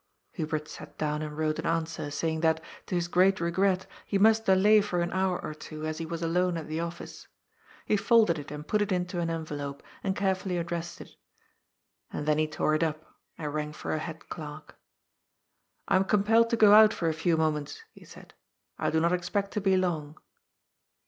[0.33, 0.81] 394 GOD'S FOOL.
[0.81, 4.47] Hubert sat down and wrote an answer, saying that, to his great regret, he must
[4.47, 7.27] delay for an honr or two, as he was alone at the Office.
[7.85, 11.11] He folded it and put it into an envelope, and carefully addressed it
[12.11, 14.75] And then he tore it up and rang for a head clerk."
[15.87, 18.33] I am compelled to go out for a few moments," he said."
[18.79, 20.17] I do not expect to be long."